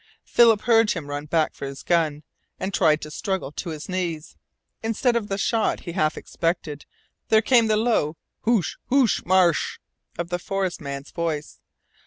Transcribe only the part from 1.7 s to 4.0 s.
gun, and tried to struggle to his